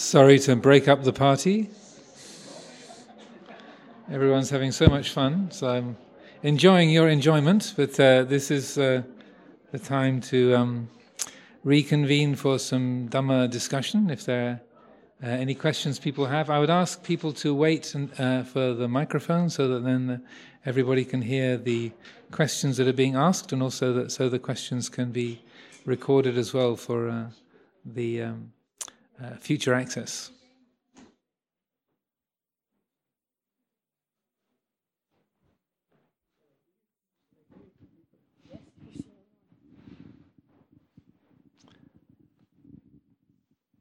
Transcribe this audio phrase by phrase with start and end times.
[0.00, 1.68] Sorry to break up the party.
[4.10, 5.98] Everyone's having so much fun, so I'm
[6.42, 9.02] enjoying your enjoyment, but uh, this is uh,
[9.72, 10.88] the time to um,
[11.64, 14.08] reconvene for some Dhamma discussion.
[14.08, 14.62] If there
[15.22, 18.72] are uh, any questions people have, I would ask people to wait and, uh, for
[18.72, 20.22] the microphone so that then
[20.64, 21.92] everybody can hear the
[22.32, 25.42] questions that are being asked, and also that so the questions can be
[25.84, 27.24] recorded as well for uh,
[27.84, 28.52] the um,
[29.22, 30.30] uh, future access.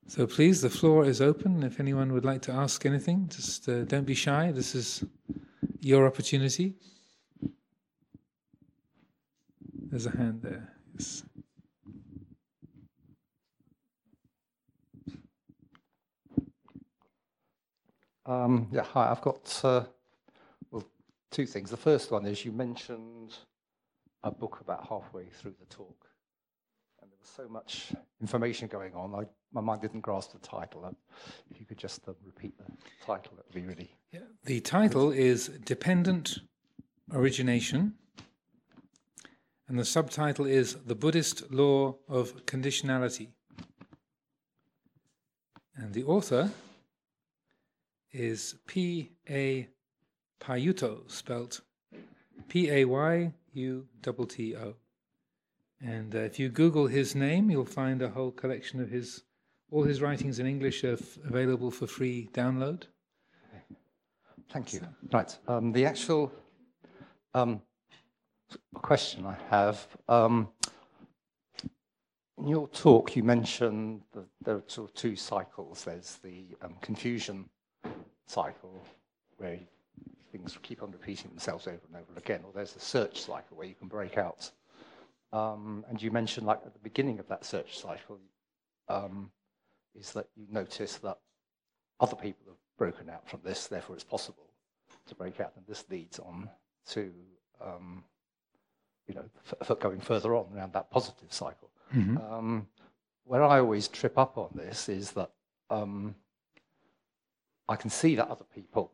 [0.09, 1.61] So please, the floor is open.
[1.61, 4.51] If anyone would like to ask anything, just uh, don't be shy.
[4.51, 5.03] This is
[5.81, 6.73] your opportunity.
[9.89, 10.73] There's a hand there.
[10.95, 11.23] Yes.
[18.29, 19.09] Um, yeah, hi.
[19.09, 19.85] I've got uh,
[20.69, 20.85] well
[21.31, 21.71] two things.
[21.71, 23.35] The first one is you mentioned
[24.23, 26.05] a book about halfway through the talk,
[27.01, 27.91] and there was so much
[28.21, 29.15] information going on.
[29.15, 30.85] I, my mind didn't grasp the title.
[30.85, 30.91] Uh,
[31.49, 32.65] if you could just uh, repeat the
[33.03, 33.89] title, that would be really.
[34.11, 34.19] Yeah.
[34.45, 36.37] The title is Dependent
[37.11, 37.95] Origination,
[39.67, 43.29] and the subtitle is The Buddhist Law of Conditionality.
[45.75, 46.51] And the author
[48.11, 49.67] is P A
[50.39, 51.61] Payutto, spelt
[52.47, 54.75] P A Y U T T O.
[55.81, 59.23] And uh, if you Google his name, you'll find a whole collection of his,
[59.71, 62.83] all his writings in English are f- available for free download.
[64.51, 64.81] Thank you.
[65.13, 65.37] Right.
[65.47, 66.31] Um, the actual
[67.33, 67.61] um,
[68.73, 70.49] question I have um,
[72.37, 75.83] in your talk, you mentioned that there are sort of two cycles.
[75.83, 77.49] There's the um, confusion
[78.25, 78.83] cycle
[79.37, 79.59] where
[80.31, 83.67] things keep on repeating themselves over and over again, or there's the search cycle where
[83.67, 84.51] you can break out.
[85.31, 88.19] Um, and you mentioned, like at the beginning of that search cycle,
[88.87, 89.31] um,
[89.95, 91.17] is that you notice that
[91.99, 94.49] other people have broken out from this, therefore it's possible
[95.07, 96.49] to break out, and this leads on
[96.87, 97.11] to,
[97.61, 98.03] um,
[99.07, 99.25] you know,
[99.61, 101.69] f- going further on around that positive cycle.
[101.95, 102.17] Mm-hmm.
[102.17, 102.67] Um,
[103.25, 105.31] where I always trip up on this is that
[105.69, 106.15] um,
[107.69, 108.91] I can see that other people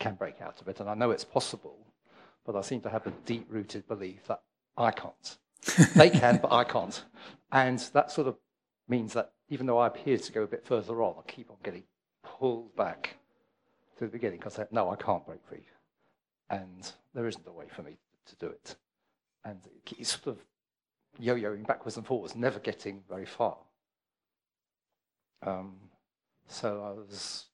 [0.00, 1.78] can break out of it, and I know it's possible,
[2.44, 4.42] but I seem to have a deep rooted belief that
[4.76, 5.38] I can't.
[5.94, 7.04] they can, but I can't.
[7.52, 8.36] And that sort of
[8.88, 11.56] means that even though I appear to go a bit further on, I keep on
[11.62, 11.84] getting
[12.24, 13.16] pulled back
[13.98, 15.66] to the beginning because I no, I can't break free.
[16.48, 18.74] And there isn't a way for me to do it.
[19.44, 19.60] And
[19.98, 20.44] it's sort of
[21.20, 23.56] yo yoing backwards and forwards, never getting very far.
[25.46, 25.76] Um,
[26.48, 27.46] so I was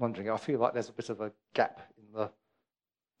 [0.00, 2.30] wondering, I feel like there's a bit of a gap in the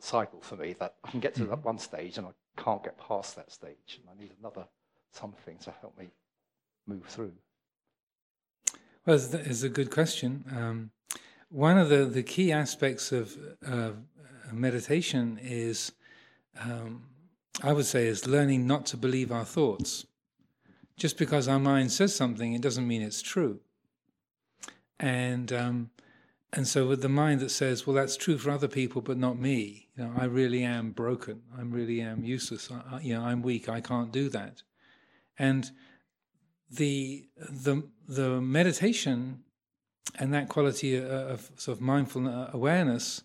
[0.00, 1.62] cycle for me that I can get to that mm-hmm.
[1.62, 2.30] one stage and I
[2.60, 4.00] can't get past that stage.
[4.00, 4.66] And I need another
[5.12, 6.08] something to help me
[6.86, 7.32] move through.
[9.06, 10.44] Well, it's a good question.
[10.54, 10.90] Um,
[11.48, 13.36] one of the, the key aspects of
[13.66, 13.90] uh,
[14.52, 15.92] meditation is,
[16.60, 17.02] um,
[17.62, 20.06] I would say, is learning not to believe our thoughts.
[20.96, 23.60] Just because our mind says something, it doesn't mean it's true.
[24.98, 25.90] And um,
[26.52, 29.38] and so, with the mind that says, "Well, that's true for other people, but not
[29.38, 31.42] me," you know, I really am broken.
[31.56, 32.70] I really am useless.
[32.70, 33.68] I, you know, I'm weak.
[33.68, 34.62] I can't do that.
[35.38, 35.70] And
[36.68, 39.44] the the the meditation
[40.18, 43.22] and that quality of sort of mindful uh, awareness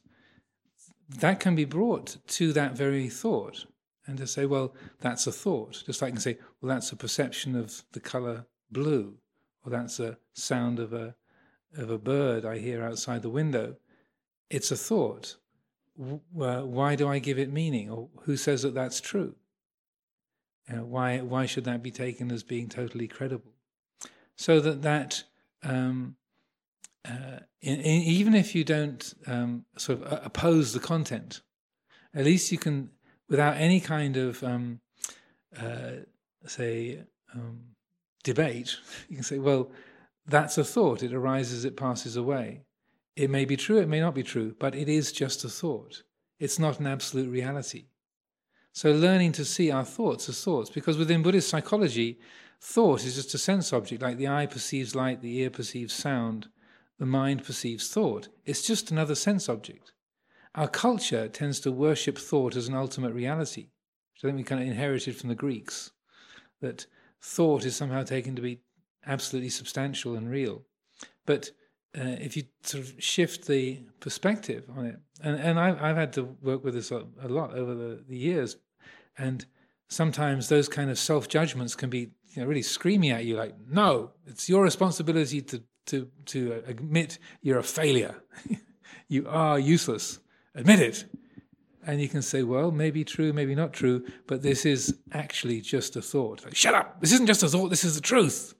[1.10, 3.66] that can be brought to that very thought,
[4.06, 6.96] and to say, "Well, that's a thought." Just like I can say, "Well, that's a
[6.96, 9.18] perception of the color blue,"
[9.64, 11.16] or that's a sound of a
[11.78, 13.76] of a bird I hear outside the window,
[14.50, 15.38] it's a thought.
[15.96, 17.90] why do I give it meaning?
[17.90, 19.36] Or who says that that's true?
[20.70, 23.54] Uh, why, why should that be taken as being totally credible?
[24.36, 25.24] So that that
[25.64, 26.18] um,
[27.08, 31.42] uh, in, in, even if you don't um, sort of oppose the content,
[32.14, 32.90] at least you can,
[33.30, 34.80] without any kind of um,
[35.60, 35.92] uh,
[36.46, 37.00] say
[37.34, 37.60] um,
[38.24, 38.76] debate,
[39.10, 39.70] you can say, well,
[40.28, 41.04] that's a thought.
[41.04, 42.64] It arises, it passes away.
[43.16, 46.04] It may be true, it may not be true, but it is just a thought.
[46.40, 47.86] It's not an absolute reality.
[48.74, 52.20] So, learning to see our thoughts as thoughts, because within Buddhist psychology,
[52.60, 56.50] thought is just a sense object, like the eye perceives light, the ear perceives sound,
[57.00, 58.28] the mind perceives thought.
[58.46, 59.94] It's just another sense object.
[60.56, 63.68] Our culture tends to worship thought as an ultimate reality,
[64.14, 65.92] which I think we kind of inherited from the Greeks,
[66.62, 66.86] that
[67.22, 68.62] thought is somehow taken to be
[69.08, 70.64] absolutely substantial and real.
[71.26, 71.52] But
[71.98, 76.14] uh, if you sort of shift the perspective on it, and, and I've, I've had
[76.14, 78.58] to work with this a, a lot over the, the years,
[79.18, 79.46] and
[79.88, 83.56] sometimes those kind of self judgments can be you know, really screaming at you like,
[83.70, 88.16] no, it's your responsibility to, to, to admit you're a failure.
[89.08, 90.20] you are useless.
[90.54, 91.06] Admit it.
[91.88, 95.96] And you can say, well, maybe true, maybe not true, but this is actually just
[95.96, 96.44] a thought.
[96.44, 97.00] Like, shut up!
[97.00, 98.55] This isn't just a thought, this is the truth.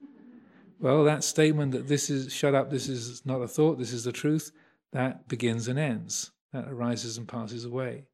[0.80, 4.04] Well, that statement that this is, shut up, this is not a thought, this is
[4.04, 4.52] the truth,
[4.92, 6.32] that begins and ends.
[6.54, 8.06] That arises and passes away.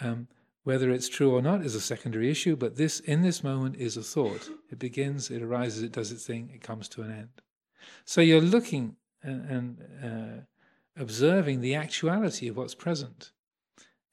[0.00, 0.28] Um,
[0.64, 3.96] whether it's true or not is a secondary issue, but this, in this moment, is
[3.96, 4.50] a thought.
[4.70, 7.42] It begins, it arises, it does its thing, it comes to an end.
[8.04, 13.32] So you're looking and, and uh, observing the actuality of what's present.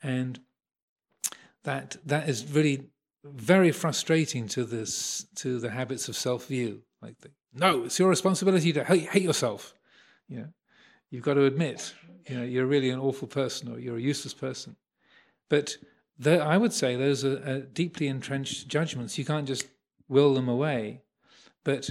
[0.01, 0.39] And
[1.63, 2.87] that that is really
[3.25, 6.83] very frustrating to this to the habits of self-view.
[7.01, 9.73] Like, the, no, it's your responsibility to hate, hate yourself.
[10.27, 10.47] You know,
[11.09, 11.93] you've got to admit,
[12.27, 14.75] you know, you're really an awful person or you're a useless person.
[15.49, 15.77] But
[16.19, 19.17] the, I would say those are, are, deeply entrenched judgments.
[19.17, 19.67] You can't just
[20.09, 21.01] will them away.
[21.63, 21.89] But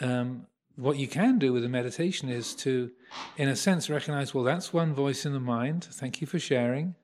[0.00, 2.90] um, what you can do with a meditation is to,
[3.36, 5.84] in a sense, recognize, well, that's one voice in the mind.
[5.84, 6.94] Thank you for sharing.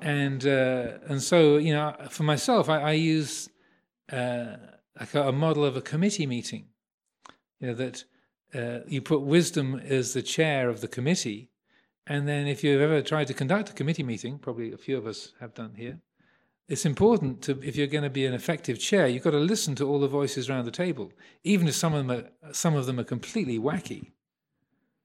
[0.00, 3.48] And uh, and so you know, for myself, I, I use
[4.12, 4.56] uh,
[4.98, 6.66] like a, model of a committee meeting.
[7.60, 8.04] You know that
[8.54, 11.50] uh, you put wisdom as the chair of the committee,
[12.06, 15.06] and then if you've ever tried to conduct a committee meeting, probably a few of
[15.06, 16.00] us have done here,
[16.68, 19.74] it's important to, if you're going to be an effective chair, you've got to listen
[19.76, 21.12] to all the voices around the table,
[21.42, 24.12] even if some of them are, some of them are completely wacky.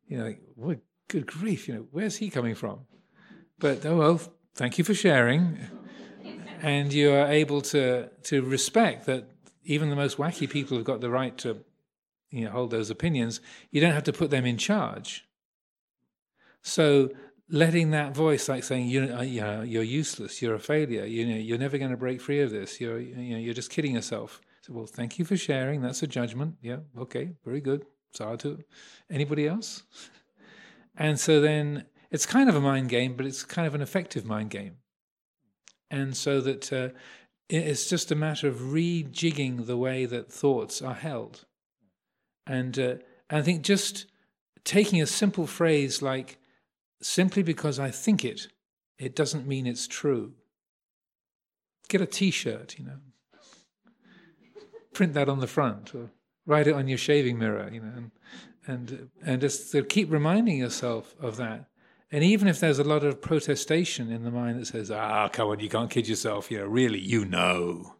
[0.07, 2.81] You know, like, what, good grief, you know, where's he coming from?
[3.59, 4.21] But, oh well,
[4.55, 5.59] thank you for sharing.
[6.61, 9.29] And you are able to, to respect that
[9.69, 11.63] even the most wacky people have got the right to
[12.31, 13.39] you know, hold those opinions.
[13.69, 15.25] You don't have to put them in charge.
[16.63, 17.11] So
[17.49, 21.25] letting that voice, like saying you know, you know, you're useless, you're a failure, you
[21.25, 22.81] know, you're never going to break free of this.
[22.81, 24.41] You're you know, you're just kidding yourself.
[24.61, 25.81] So, well, thank you for sharing.
[25.81, 26.55] That's a judgment.
[26.61, 27.85] Yeah, okay, very good.
[28.13, 28.57] Sadhu.
[29.11, 29.83] Anybody else?
[30.97, 34.25] And so then it's kind of a mind game, but it's kind of an effective
[34.25, 34.77] mind game.
[35.91, 36.89] And so that uh,
[37.49, 41.45] it's just a matter of rejigging the way that thoughts are held.
[42.45, 42.95] And, uh,
[43.29, 44.05] I think just
[44.63, 46.37] taking a simple phrase like
[47.01, 48.47] simply because I think it,
[48.97, 50.33] it doesn't mean it's true.
[51.87, 52.99] Get a t shirt, you know.
[54.93, 56.11] Print that on the front or
[56.45, 58.11] write it on your shaving mirror, you know, and,
[58.67, 61.68] and, and just keep reminding yourself of that.
[62.11, 65.49] And even if there's a lot of protestation in the mind that says, ah, come
[65.49, 67.95] on, you can't kid yourself, you know, really, you know.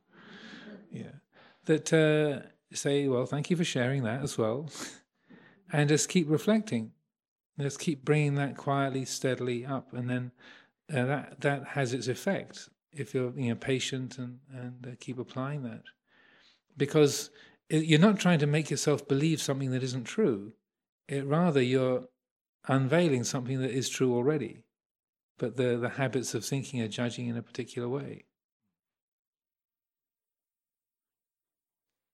[0.92, 1.12] Yeah.
[1.66, 4.70] That uh, say, well, thank you for sharing that as well.
[5.72, 6.92] and just keep reflecting
[7.60, 10.32] Let's keep bringing that quietly, steadily up, and then
[10.92, 15.20] uh, that that has its effect if you're you know, patient and and uh, keep
[15.20, 15.84] applying that,
[16.78, 17.32] because
[17.70, 20.54] it, you're not trying to make yourself believe something that isn't true.
[21.10, 22.06] It, rather, you're
[22.68, 24.64] unveiling something that is true already,
[25.38, 28.26] but the the habits of thinking are judging in a particular way.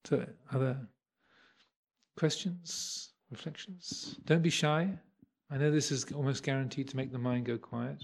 [0.04, 0.86] So, other
[2.16, 4.16] questions, reflections?
[4.24, 4.88] Don't be shy.
[5.50, 8.02] I know this is almost guaranteed to make the mind go quiet.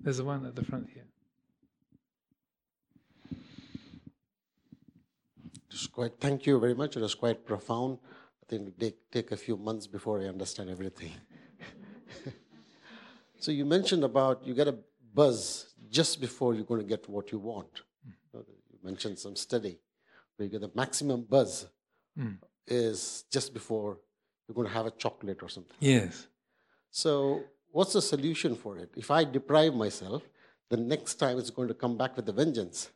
[0.00, 1.04] There's the one at the front here.
[5.92, 6.96] Quite, thank you very much.
[6.96, 7.98] It was quite profound.
[8.48, 11.12] Think take, take a few months before I understand everything.
[13.38, 14.76] so you mentioned about you get a
[15.14, 17.82] buzz just before you're going to get what you want.
[18.06, 18.44] Mm.
[18.72, 19.78] You mentioned some study
[20.36, 21.66] where you get the maximum buzz
[22.18, 22.36] mm.
[22.66, 23.98] is just before
[24.46, 25.76] you're going to have a chocolate or something.
[25.80, 26.26] Yes.
[26.90, 28.90] So, what's the solution for it?
[28.96, 30.22] If I deprive myself,
[30.70, 32.90] the next time it's going to come back with a vengeance.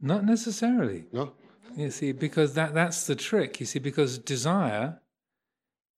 [0.00, 1.04] Not necessarily.
[1.12, 1.32] No.
[1.76, 3.60] You see, because that, that's the trick.
[3.60, 5.00] You see, because desire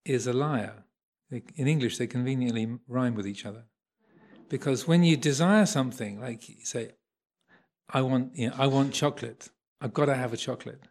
[0.05, 0.85] is a liar.
[1.31, 3.65] In English, they conveniently rhyme with each other.
[4.47, 6.91] Because when you desire something, like you say,
[7.89, 9.49] I want, you know, I want chocolate.
[9.81, 10.83] I've got to have a chocolate.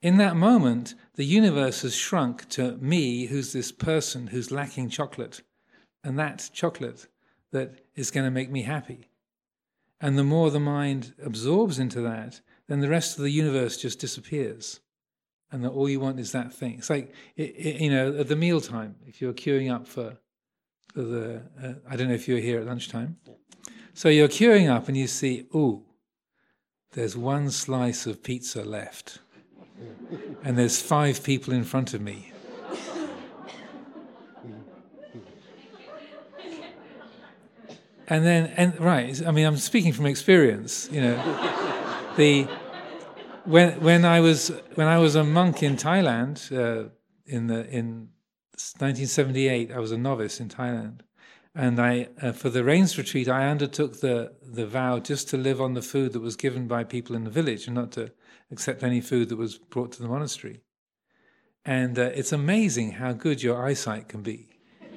[0.00, 5.42] In that moment, the universe has shrunk to me, who's this person who's lacking chocolate,
[6.04, 7.08] and that chocolate
[7.50, 9.08] that is going to make me happy.
[10.00, 13.98] And the more the mind absorbs into that, then the rest of the universe just
[13.98, 14.80] disappears.
[15.50, 16.74] And that all you want is that thing.
[16.78, 20.18] It's like, it, it, you know, at the mealtime, if you're queuing up for,
[20.92, 23.16] for the, uh, I don't know if you're here at lunchtime.
[23.94, 25.84] So you're queuing up and you see, ooh,
[26.92, 29.20] there's one slice of pizza left
[30.44, 32.32] and there's five people in front of me.
[38.10, 41.54] And then, and right, I mean, I'm speaking from experience, you know.
[42.18, 42.48] the
[43.44, 46.90] when when I was when I was a monk in Thailand uh,
[47.24, 48.08] in the in
[48.52, 51.00] 1978, I was a novice in Thailand,
[51.54, 55.60] and I uh, for the rains retreat I undertook the the vow just to live
[55.60, 58.12] on the food that was given by people in the village and not to
[58.50, 60.60] accept any food that was brought to the monastery.
[61.64, 64.48] And uh, it's amazing how good your eyesight can be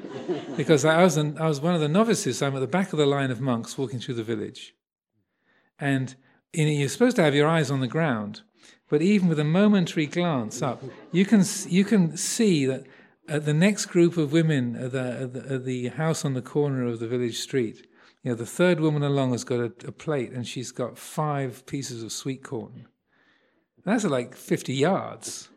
[0.57, 2.41] because I was, an, I was one of the novices.
[2.41, 4.73] I'm at the back of the line of monks walking through the village.
[5.79, 6.15] And
[6.53, 8.41] you're supposed to have your eyes on the ground,
[8.89, 12.85] but even with a momentary glance up, you can, you can see that
[13.27, 16.41] at the next group of women at the, at the, at the house on the
[16.41, 17.87] corner of the village street,
[18.23, 21.65] you know, the third woman along has got a, a plate and she's got five
[21.65, 22.87] pieces of sweet corn.
[23.85, 25.49] That's like 50 yards.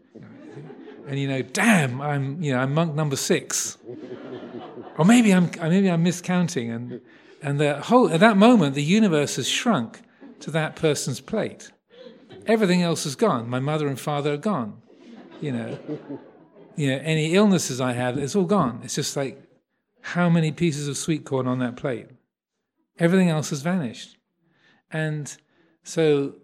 [1.06, 3.76] And you know, damn, I'm, you know, I'm monk number six
[4.96, 7.00] or maybe I'm maybe I'm miscounting, and
[7.42, 10.02] and the whole at that moment the universe has shrunk
[10.44, 11.72] to that person's plate.
[12.46, 13.48] Everything else is gone.
[13.48, 14.82] My mother and father are gone.
[15.40, 15.78] You know,
[16.76, 18.80] you know any illnesses I have, it's all gone.
[18.84, 19.42] It's just like
[20.02, 22.08] how many pieces of sweet corn on that plate.
[22.98, 24.18] Everything else has vanished,
[24.92, 25.34] and
[25.82, 26.34] so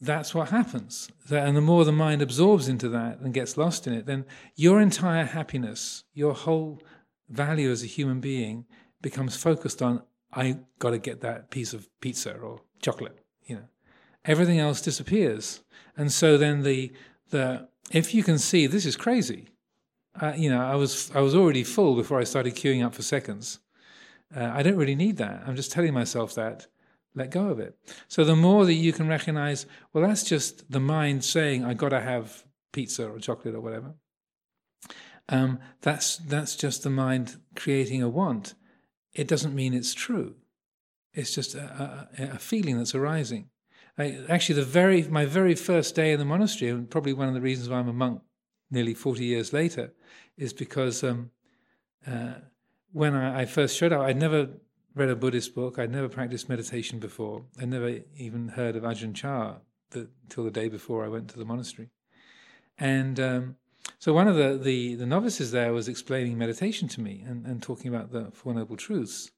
[0.00, 1.10] that's what happens.
[1.28, 4.24] And the more the mind absorbs into that and gets lost in it, then
[4.54, 6.80] your entire happiness, your whole
[7.28, 8.66] value as a human being
[9.02, 13.18] becomes focused on I got to get that piece of pizza or chocolate.
[13.48, 13.68] You know,
[14.24, 15.60] everything else disappears,
[15.96, 16.92] and so then the
[17.30, 19.48] the if you can see this is crazy.
[20.20, 23.02] Uh, you know, I was I was already full before I started queuing up for
[23.02, 23.58] seconds.
[24.34, 25.42] Uh, I don't really need that.
[25.46, 26.68] I'm just telling myself that.
[27.14, 27.76] Let go of it.
[28.06, 31.88] So the more that you can recognize, well, that's just the mind saying, I got
[31.88, 33.94] to have pizza or chocolate or whatever
[35.28, 38.54] um, that's that's just the mind creating a want.
[39.12, 40.36] It doesn't mean it's true.
[41.18, 43.50] It's just a, a, a feeling that's arising.
[43.98, 47.34] I, actually, the very my very first day in the monastery, and probably one of
[47.34, 48.22] the reasons why I'm a monk
[48.70, 49.92] nearly 40 years later,
[50.36, 51.30] is because um,
[52.06, 52.34] uh,
[52.92, 54.48] when I, I, first showed up, I'd never
[54.94, 59.14] read a Buddhist book, I'd never practiced meditation before, I'd never even heard of Ajahn
[59.14, 59.56] Chah
[59.92, 61.88] until the day before I went to the monastery.
[62.78, 63.56] And um,
[63.98, 67.62] so one of the, the, the, novices there was explaining meditation to me and, and
[67.62, 69.30] talking about the Four Noble Truths.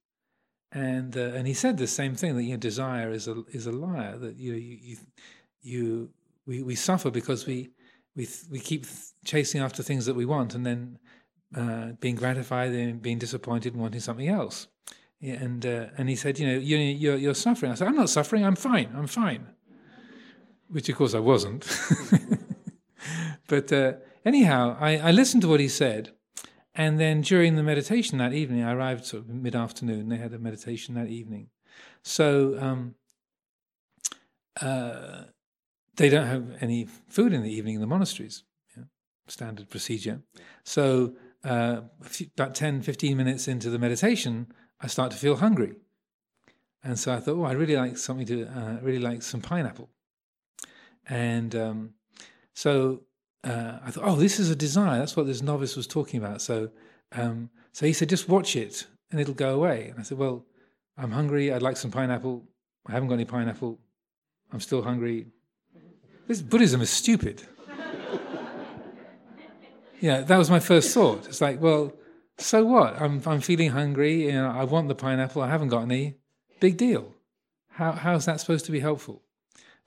[0.72, 3.66] And, uh, and he said the same thing that you know, desire is a, is
[3.66, 4.96] a liar, that you, you, you,
[5.62, 6.10] you
[6.46, 7.70] we, we suffer because we,
[8.14, 8.86] we, we keep
[9.24, 10.98] chasing after things that we want and then
[11.56, 14.68] uh, being gratified and being disappointed and wanting something else.
[15.20, 17.72] And, uh, and he said, you know, you're, you're, you're suffering.
[17.72, 19.46] I said, I'm not suffering, I'm fine, I'm fine.
[20.68, 21.66] Which of course I wasn't.
[23.48, 26.12] but uh, anyhow, I, I listened to what he said,
[26.74, 30.08] and then during the meditation that evening, I arrived sort of mid afternoon.
[30.08, 31.48] They had a meditation that evening,
[32.02, 32.94] so um,
[34.60, 35.24] uh,
[35.96, 38.44] they don't have any food in the evening in the monasteries.
[39.28, 40.20] standard procedure.
[40.64, 41.82] So uh,
[42.36, 45.74] about 10, 15 minutes into the meditation, I start to feel hungry.
[46.82, 49.90] And so I thought, oh, I really like something to, uh, really like some pineapple.
[51.08, 51.94] And um,
[52.54, 53.02] so
[53.44, 54.98] uh, I thought, oh, this is a desire.
[54.98, 56.42] That's what this novice was talking about.
[56.42, 56.70] So,
[57.12, 59.88] um, so he said, just watch it and it'll go away.
[59.88, 60.44] And I said, well,
[60.96, 61.52] I'm hungry.
[61.52, 62.44] I'd like some pineapple.
[62.86, 63.78] I haven't got any pineapple.
[64.52, 65.26] I'm still hungry.
[66.26, 67.42] This Buddhism is stupid.
[70.00, 71.26] yeah, that was my first thought.
[71.26, 71.94] It's like, well,
[72.38, 73.00] so what?
[73.00, 74.26] I'm I'm feeling hungry.
[74.26, 75.42] You know, I want the pineapple.
[75.42, 76.16] I haven't got any.
[76.58, 77.14] Big deal.
[77.68, 79.22] How how's that supposed to be helpful?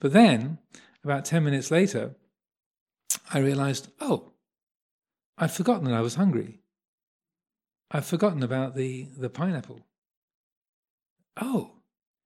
[0.00, 0.58] But then,
[1.02, 2.14] about ten minutes later,
[3.32, 4.32] I realized, oh,
[5.38, 6.60] I'd forgotten that I was hungry.
[7.90, 9.86] I'd forgotten about the, the pineapple.
[11.40, 11.72] Oh,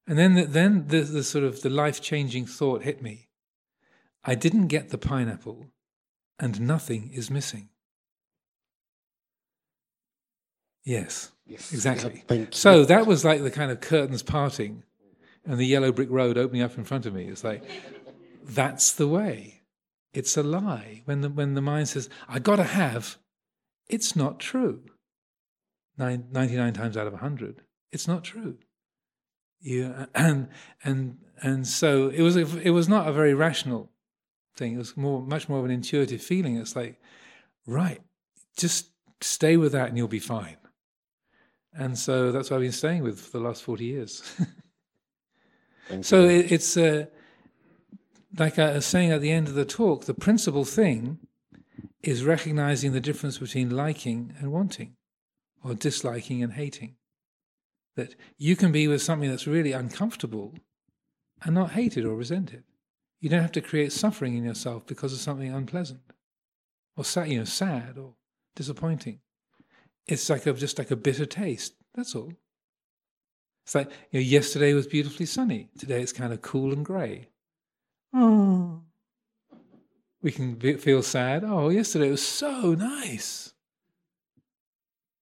[0.07, 3.29] and then the, then the, the sort of the life changing thought hit me.
[4.25, 5.69] I didn't get the pineapple,
[6.39, 7.69] and nothing is missing.
[10.85, 11.73] Yes, yes.
[11.73, 12.25] exactly.
[12.31, 14.83] Yeah, so that was like the kind of curtains parting
[15.45, 17.25] and the yellow brick road opening up in front of me.
[17.25, 17.63] It's like,
[18.45, 19.58] that's the way.
[20.13, 21.03] It's a lie.
[21.05, 23.19] When the, when the mind says, I gotta have,
[23.89, 24.83] it's not true.
[25.97, 27.63] Nine, 99 times out of 100,
[27.93, 28.59] it's not true.
[29.61, 30.49] You, and,
[30.85, 33.91] and, and so it was, a, it was not a very rational
[34.57, 34.75] thing.
[34.75, 36.57] It was more, much more of an intuitive feeling.
[36.57, 37.01] It's like,
[37.67, 38.01] right,
[38.57, 40.57] just stay with that and you'll be fine.
[41.75, 44.23] And so that's what I've been staying with for the last 40 years.
[46.01, 47.07] so it, it's, uh,
[48.37, 51.19] like I was saying at the end of the talk, the principal thing
[52.03, 54.97] is recognizing the difference between liking and wanting,
[55.63, 56.97] or disliking and hating.
[57.97, 60.55] That you can be with something that's really uncomfortable
[61.43, 62.65] and not hate it or resent it.
[63.21, 66.01] You don't have to create suffering in yourself because of something unpleasant,
[66.97, 68.15] or sad, you know, sad or
[68.55, 69.21] disappointing.
[70.07, 71.75] It's like a, just like a bitter taste.
[71.95, 72.33] That's all.
[73.65, 75.69] It's like you know, yesterday was beautifully sunny.
[75.79, 77.29] Today it's kind of cool and grey.
[78.15, 78.83] Oh.
[80.23, 81.45] We can feel sad.
[81.45, 83.53] Oh, yesterday was so nice.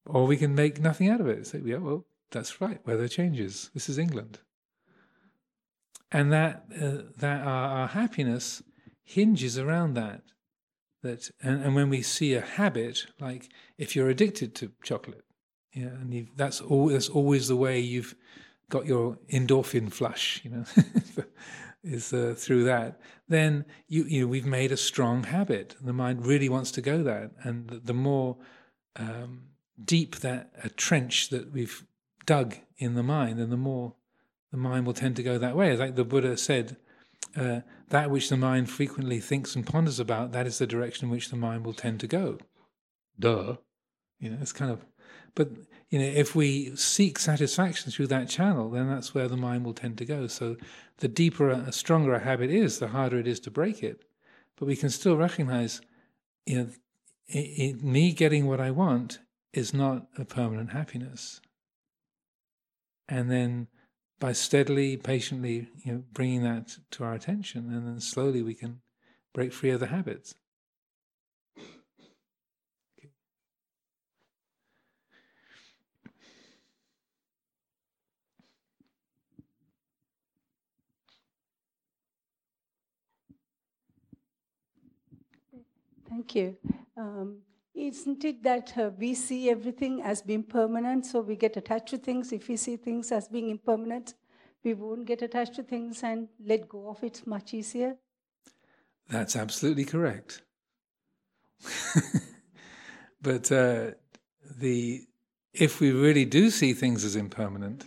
[0.07, 1.47] Or we can make nothing out of it.
[1.47, 2.85] Say, yeah, well, that's right.
[2.87, 3.71] Weather changes.
[3.75, 4.38] This is England.
[6.12, 8.62] And that uh, that our, our, happiness
[9.02, 10.23] hinges around that.
[11.02, 15.25] That and, and when we see a habit, like if you're addicted to chocolate,
[15.73, 16.88] yeah, and that's all.
[16.88, 18.14] That's always the way you've
[18.71, 20.40] got your endorphin flush.
[20.45, 20.64] You know,
[21.87, 25.76] is uh, through that, then you you know we've made a strong habit.
[25.81, 28.37] The mind really wants to go that, and the, the more
[28.97, 29.43] um,
[29.83, 31.85] deep that a trench that we've
[32.25, 33.95] dug in the mind, then the more
[34.50, 35.76] the mind will tend to go that way.
[35.76, 36.76] Like the Buddha said,
[37.37, 41.11] uh, that which the mind frequently thinks and ponders about, that is the direction in
[41.11, 42.38] which the mind will tend to go.
[43.19, 43.57] Duh,
[44.19, 44.85] you know, it's kind of,
[45.35, 45.50] but
[45.90, 49.75] you know, if we seek satisfaction through that channel, then that's where the mind will
[49.75, 50.26] tend to go.
[50.26, 50.57] So
[50.99, 54.02] the deeper, a stronger a habit is, the harder it is to break it.
[54.57, 55.81] But we can still recognize,
[56.45, 56.69] you know,
[57.28, 59.21] it, it, me getting what I want
[59.52, 61.40] is not a permanent happiness.
[63.09, 63.69] And then
[64.19, 68.81] by steadily, patiently, you know, bringing that to our attention, and then slowly we can
[69.35, 70.35] break free of the habits.
[86.16, 86.56] Thank you.
[86.96, 87.42] Um,
[87.75, 91.98] isn't it that uh, we see everything as being permanent, so we get attached to
[91.98, 92.33] things?
[92.33, 94.14] If we see things as being impermanent,
[94.64, 97.96] we won't get attached to things and let go of it much easier?
[99.11, 100.40] That's absolutely correct.
[103.20, 103.90] but uh,
[104.59, 105.02] the
[105.52, 107.85] if we really do see things as impermanent,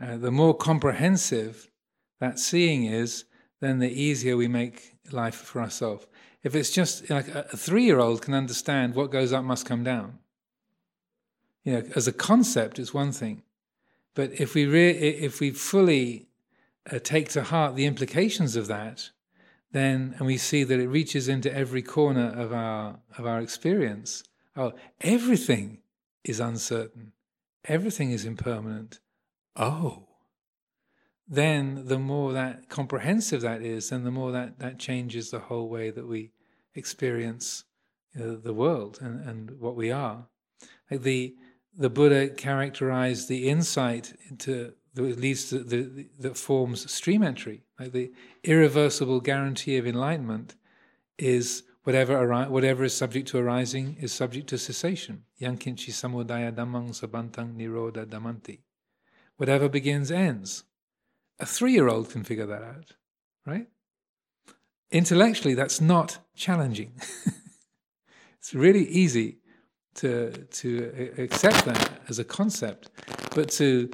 [0.00, 1.70] uh, the more comprehensive
[2.18, 3.26] that seeing is,
[3.60, 6.06] then the easier we make life for ourselves.
[6.42, 9.84] If it's just like a, three year old can understand what goes up must come
[9.84, 10.18] down.
[11.64, 13.42] You know, as a concept, it's one thing.
[14.14, 16.26] But if we, re- if we fully
[16.90, 19.10] uh, take to heart the implications of that,
[19.70, 24.24] then, and we see that it reaches into every corner of our, of our experience,
[24.56, 25.78] oh, everything
[26.24, 27.12] is uncertain,
[27.64, 29.00] everything is impermanent.
[29.56, 30.08] Oh,
[31.28, 35.68] then the more that comprehensive that is, then the more that, that changes the whole
[35.68, 36.32] way that we
[36.74, 37.64] experience
[38.14, 40.26] you know, the world and, and what we are.
[40.90, 41.34] Like the
[41.74, 47.62] the Buddha characterized the insight into that leads to the, the, that forms stream entry.
[47.78, 48.12] Like the
[48.44, 50.54] irreversible guarantee of enlightenment
[51.18, 55.24] is whatever whatever is subject to arising is subject to cessation.
[55.40, 58.60] Yankinchi samudaya dhammang sabantang nirodha dhammanti.
[59.36, 60.64] Whatever begins ends.
[61.42, 62.92] A three year old can figure that out,
[63.44, 63.66] right?
[64.92, 66.92] Intellectually, that's not challenging.
[68.38, 69.38] it's really easy
[69.96, 72.90] to, to accept that as a concept,
[73.34, 73.90] but to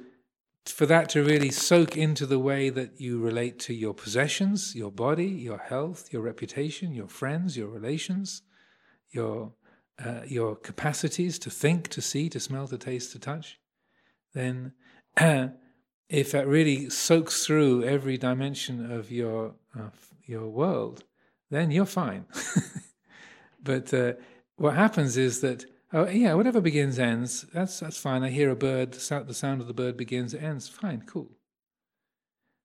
[0.67, 4.93] for that to really soak into the way that you relate to your possessions, your
[4.93, 8.43] body, your health, your reputation, your friends, your relations,
[9.11, 9.55] your
[10.05, 13.59] uh, your capacities to think, to see, to smell, to taste, to touch,
[14.35, 14.73] then
[16.09, 19.91] if that really soaks through every dimension of your uh,
[20.25, 21.05] your world,
[21.51, 22.27] then you're fine.
[23.63, 24.13] but uh,
[24.57, 27.43] what happens is that oh yeah, whatever begins ends.
[27.53, 28.23] That's that's fine.
[28.23, 28.93] I hear a bird.
[28.93, 29.01] The
[29.35, 30.69] sound, of the bird begins ends.
[30.69, 31.31] Fine, cool.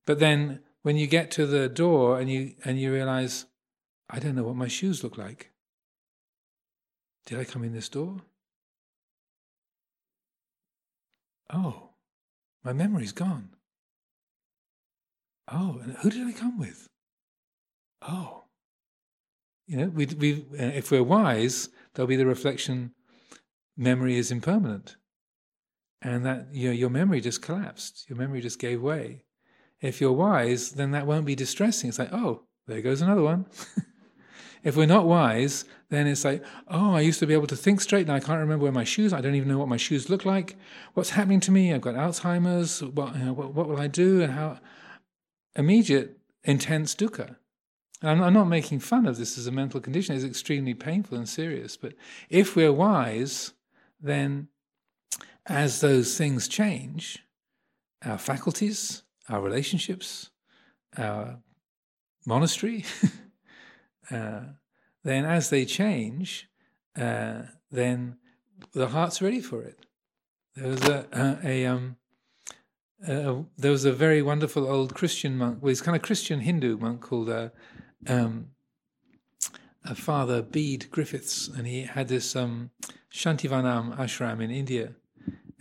[0.05, 3.45] But then when you get to the door and you and you realize,
[4.09, 5.51] I don't know what my shoes look like.
[7.25, 8.17] Did I come in this door?
[11.53, 11.92] Oh.
[12.63, 13.49] My memory's gone.
[15.51, 16.87] Oh, and who did I come with?
[18.01, 18.45] Oh.
[19.67, 22.91] You know, we, we, uh, if we're wise, there'll be the reflection
[23.77, 24.95] memory is impermanent.
[26.01, 29.23] And that you know, your memory just collapsed, your memory just gave way.
[29.81, 31.89] If you're wise, then that won't be distressing.
[31.89, 33.45] It's like, oh, there goes another one.
[34.63, 37.81] If we're not wise, then it's like, oh, I used to be able to think
[37.81, 39.11] straight, now I can't remember where my shoes.
[39.13, 40.55] I don't even know what my shoes look like.
[40.93, 41.73] What's happening to me?
[41.73, 42.81] I've got Alzheimer's.
[42.81, 44.21] What, you know, what, what will I do?
[44.21, 44.59] And how?
[45.55, 47.35] Immediate, intense dukkha.
[48.01, 50.15] And I'm, I'm not making fun of this as a mental condition.
[50.15, 51.77] It's extremely painful and serious.
[51.77, 51.93] But
[52.29, 53.53] if we're wise,
[54.01, 54.47] then
[55.45, 57.19] as those things change,
[58.03, 60.29] our faculties, our relationships,
[60.97, 61.39] our
[62.25, 62.85] monastery,
[64.09, 66.49] then as they change,
[66.95, 68.17] uh, then
[68.73, 69.85] the heart's ready for it.
[70.55, 71.97] There was a, a, um,
[73.07, 76.77] uh, there was a very wonderful old Christian monk, well, he's kind of Christian Hindu
[76.77, 77.49] monk called uh,
[78.07, 78.49] um,
[79.95, 82.71] Father Bede Griffiths, and he had this um,
[83.11, 84.93] Shantivanam ashram in India,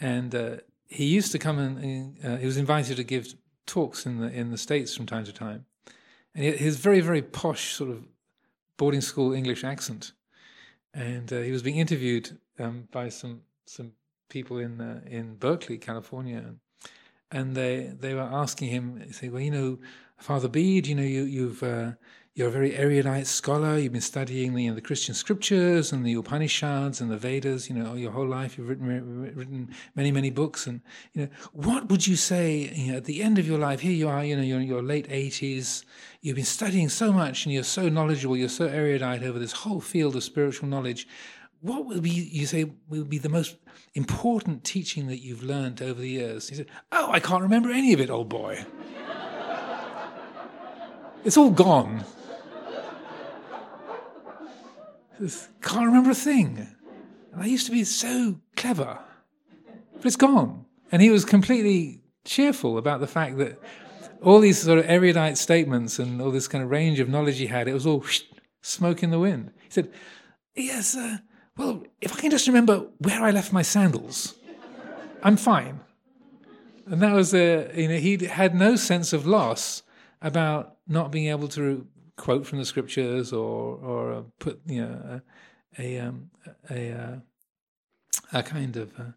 [0.00, 3.34] and uh, he used to come and uh, he was invited to give
[3.66, 5.64] talks in the in the states from time to time,
[6.34, 8.04] and his very very posh sort of
[8.76, 10.12] boarding school English accent,
[10.94, 13.92] and uh, he was being interviewed um, by some some
[14.28, 16.54] people in uh, in Berkeley, California,
[17.30, 19.78] and they they were asking him, say, well, you know,
[20.18, 21.92] Father Bede, you know, you you've uh,
[22.34, 23.76] you're a very erudite scholar.
[23.76, 27.68] You've been studying the, you know, the Christian scriptures and the Upanishads and the Vedas.
[27.68, 30.66] You know, your whole life you've written written many many books.
[30.66, 30.80] And
[31.12, 33.80] you know, what would you say you know, at the end of your life?
[33.80, 34.24] Here you are.
[34.24, 35.84] You know, you're in your late eighties.
[36.22, 38.36] You've been studying so much, and you're so knowledgeable.
[38.36, 41.06] You're so erudite over this whole field of spiritual knowledge.
[41.60, 43.56] What would be you say would be the most
[43.94, 46.48] important teaching that you've learned over the years?
[46.48, 48.64] He said, "Oh, I can't remember any of it, old boy."
[51.26, 52.06] it's all gone.
[55.60, 56.66] Can't remember a thing.
[57.36, 58.98] I used to be so clever,
[59.94, 60.66] but it's gone.
[60.90, 63.60] And he was completely cheerful about the fact that
[64.22, 67.46] all these sort of erudite statements and all this kind of range of knowledge he
[67.46, 68.22] had, it was all whoosh,
[68.60, 69.50] smoke in the wind.
[69.62, 69.90] He said,
[70.54, 71.18] Yes, uh,
[71.56, 74.34] well, if I can just remember where I left my sandals,
[75.22, 75.80] I'm fine.
[76.86, 79.82] And that was, uh, you know, he had no sense of loss
[80.20, 81.86] about not being able to
[82.22, 85.20] quote from the scriptures or or uh, put you know
[85.76, 86.30] a a, um,
[86.70, 87.16] a, uh,
[88.32, 89.12] a kind of uh,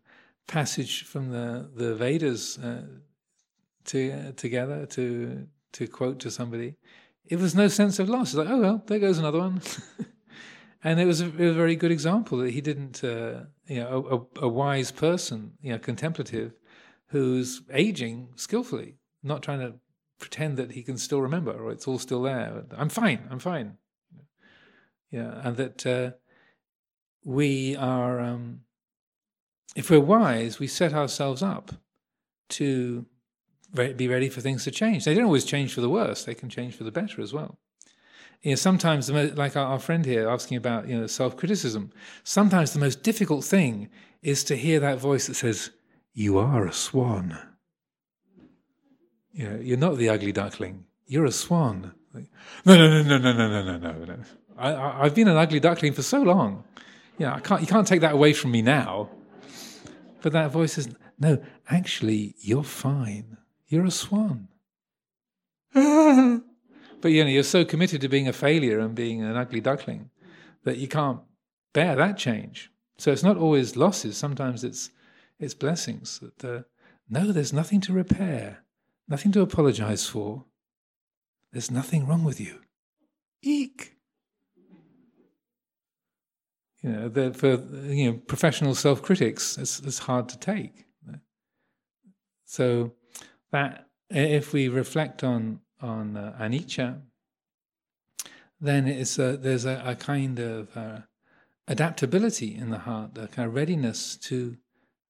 [0.47, 2.81] passage from the the Vedas uh,
[3.83, 6.77] to uh, together to to quote to somebody.
[7.27, 8.29] It was no sense of loss.
[8.29, 9.61] It's like, oh well, there goes another one.
[10.83, 13.79] and it was, a, it was a very good example that he didn't, uh, you
[13.81, 16.53] know, a, a, wise person, you know, contemplative,
[17.07, 19.73] who's aging skillfully, not trying to
[20.19, 22.63] pretend that he can still remember or it's all still there.
[22.77, 23.27] I'm fine.
[23.29, 23.77] I'm fine.
[25.11, 26.11] Yeah, and that uh,
[27.23, 28.61] we are, um,
[29.75, 31.71] if we're wise, we set ourselves up
[32.49, 33.05] to
[33.73, 35.05] be ready for things to change.
[35.05, 37.57] They don't always change for the worse; they can change for the better as well.
[38.41, 41.91] You know, sometimes, like our friend here asking about you know self-criticism,
[42.23, 43.89] sometimes the most difficult thing
[44.21, 45.71] is to hear that voice that says,
[46.13, 47.54] "You are a swan."
[49.35, 50.85] You know, you're not the ugly duckling.
[51.05, 51.93] You're a swan.
[52.13, 52.27] Like,
[52.65, 54.17] no, no, no, no, no, no, no, no, no.
[54.57, 56.63] I, I've been an ugly duckling for so long.
[57.17, 59.09] You know, I can't, you can't take that away from me now.
[60.21, 63.37] But that voice says, no, actually, you're fine.
[63.67, 64.47] You're a swan.
[65.73, 65.81] but
[67.11, 70.11] you know, you're so committed to being a failure and being an ugly duckling
[70.63, 71.19] that you can't
[71.73, 72.71] bear that change.
[72.97, 74.17] So it's not always losses.
[74.17, 74.91] Sometimes it's
[75.37, 76.21] it's blessings.
[76.21, 76.61] That uh,
[77.09, 78.64] no, there's nothing to repair.
[79.07, 80.45] Nothing to apologize for.
[81.51, 82.59] There's nothing wrong with you.
[83.41, 83.95] Eek.
[86.81, 87.55] You know, for
[87.87, 90.85] you know, professional self critics, it's, it's hard to take.
[92.45, 92.93] So,
[93.51, 97.01] that if we reflect on on uh, anicca,
[98.61, 100.99] then it's a, there's a, a kind of uh,
[101.67, 104.57] adaptability in the heart, a kind of readiness to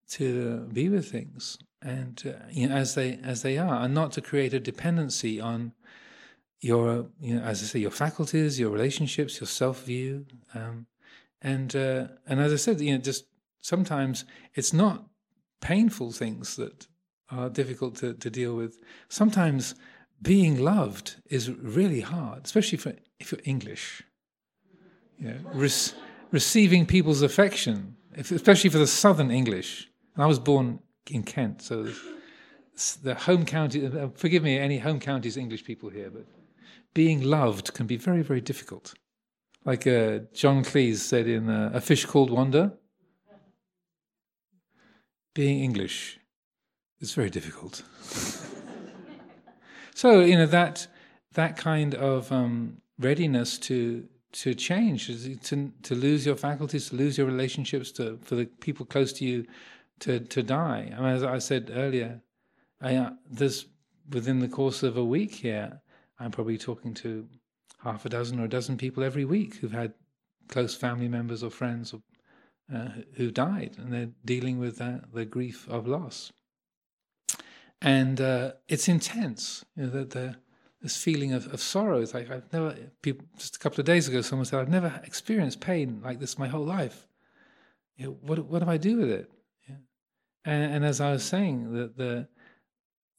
[0.10, 4.12] to be with things and uh, you know, as they as they are, and not
[4.14, 5.74] to create a dependency on
[6.60, 10.88] your you know as I say your faculties, your relationships, your self view, um,
[11.42, 13.26] and uh, and as I said, you know, just
[13.62, 15.06] sometimes it's not
[15.62, 16.88] painful things that
[17.30, 18.80] are difficult to, to deal with.
[19.10, 19.76] Sometimes
[20.22, 24.02] being loved is really hard, especially for if you're English.
[25.20, 25.70] Know, re-
[26.32, 29.90] receiving people's affection, if, especially for the Southern English.
[30.16, 31.62] And I was born in Kent.
[31.62, 31.88] So
[33.04, 36.26] the home county, uh, forgive me, any home counties English people here, but
[36.94, 38.94] being loved can be very, very difficult.
[39.66, 42.74] Like uh, John Cleese said in uh, A Fish Called Wanda,
[45.34, 46.20] being English
[47.00, 47.84] is very difficult.
[49.96, 50.88] so, you know, that,
[51.34, 57.18] that kind of um, readiness to to change, to to lose your faculties, to lose
[57.18, 59.46] your relationships, to for the people close to you
[60.00, 60.94] to, to die.
[60.96, 62.22] I mean, as I said earlier,
[62.82, 63.66] I, uh, this
[64.10, 65.82] within the course of a week here,
[66.20, 67.28] I'm probably talking to
[67.84, 69.94] half a dozen or a dozen people every week who've had
[70.48, 72.02] close family members or friends or,
[72.74, 76.32] uh, who died, and they're dealing with that, the grief of loss.
[77.82, 79.64] And uh, it's intense.
[79.76, 80.36] You know, the, the,
[80.82, 82.02] this feeling of, of sorrow.
[82.02, 82.76] It's like I've never.
[83.02, 86.40] People, just a couple of days ago, someone said, "I've never experienced pain like this
[86.40, 87.08] my whole life."
[87.98, 89.32] You know, what what do I do with it?
[90.46, 92.28] And, and as I was saying, the, the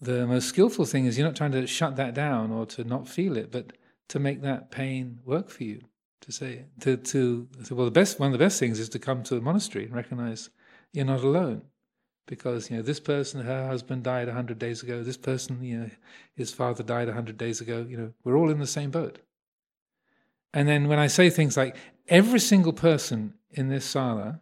[0.01, 3.09] the most skillful thing is you're not trying to shut that down or to not
[3.09, 3.73] feel it, but
[4.09, 5.83] to make that pain work for you.
[6.23, 8.99] To say to to, to well, the best one of the best things is to
[8.99, 10.51] come to the monastery and recognize
[10.93, 11.63] you're not alone,
[12.27, 15.03] because you know this person, her husband died a hundred days ago.
[15.03, 15.91] This person, you know,
[16.35, 17.87] his father died a hundred days ago.
[17.89, 19.19] You know, we're all in the same boat.
[20.53, 21.77] And then when I say things like
[22.09, 24.41] every single person in this sala,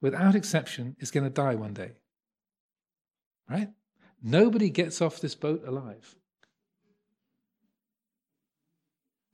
[0.00, 1.92] without exception, is going to die one day.
[3.48, 3.68] Right?
[4.22, 6.14] Nobody gets off this boat alive.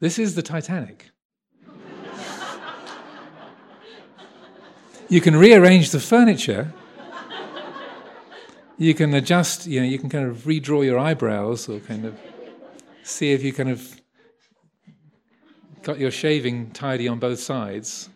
[0.01, 1.11] This is the Titanic.
[5.09, 6.73] you can rearrange the furniture.
[8.79, 12.19] You can adjust, you know, you can kind of redraw your eyebrows or kind of
[13.03, 14.01] see if you kind of
[15.83, 18.09] got your shaving tidy on both sides.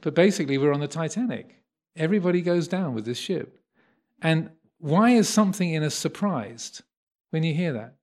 [0.00, 1.62] But basically, we're on the Titanic.
[1.94, 3.60] Everybody goes down with this ship.
[4.20, 4.50] And
[4.82, 6.82] why is something in us surprised
[7.30, 7.94] when you hear that?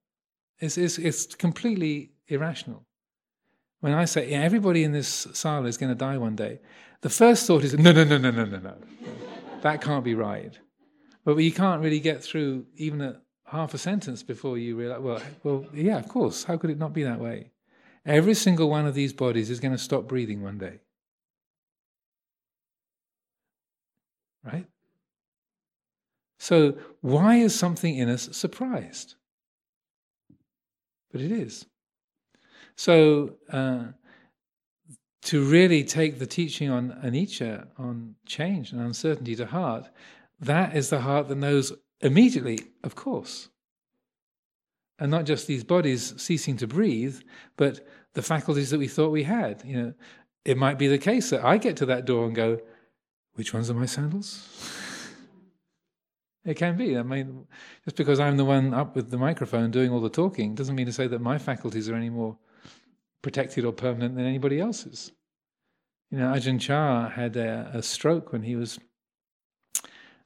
[0.59, 2.85] It's, it's, it's completely irrational.
[3.81, 6.59] When I say yeah, everybody in this sala is going to die one day,
[7.01, 8.77] the first thought is no, no, no, no, no, no, no.
[9.61, 10.57] that can't be right.
[11.25, 15.21] But you can't really get through even a half a sentence before you realize, well,
[15.43, 16.45] well, yeah, of course.
[16.45, 17.51] How could it not be that way?
[18.05, 20.79] Every single one of these bodies is going to stop breathing one day.
[24.45, 24.65] Right?
[26.39, 29.15] So, why is something in us surprised?
[31.11, 31.65] But it is.
[32.77, 33.87] So, uh,
[35.23, 39.89] to really take the teaching on anicca, on change and uncertainty to heart,
[40.39, 43.49] that is the heart that knows immediately, of course.
[44.97, 47.19] And not just these bodies ceasing to breathe,
[47.57, 49.61] but the faculties that we thought we had.
[49.65, 49.93] You know,
[50.45, 52.59] it might be the case that I get to that door and go,
[53.33, 54.77] which ones are my sandals?
[56.49, 56.97] It can be.
[56.97, 57.45] I mean,
[57.85, 60.87] just because I'm the one up with the microphone doing all the talking doesn't mean
[60.87, 62.39] to say that my faculties are any more
[63.21, 65.11] protected or permanent than anybody else's.
[66.09, 68.79] You know, Ajahn Chah had a, a stroke when he was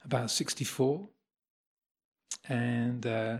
[0.02, 1.06] about 64.
[2.48, 3.38] And uh,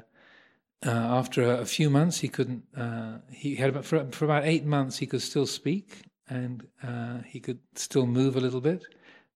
[0.84, 4.44] uh, after a, a, few months, he couldn't, uh, he had about, for, for, about
[4.44, 8.84] eight months, he could still speak and uh, he could still move a little bit.